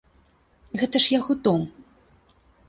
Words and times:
Гэта 0.81 1.01
ж 1.03 1.11
яго 1.19 1.35
дом! 1.49 1.61